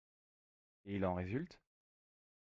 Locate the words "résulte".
1.13-1.61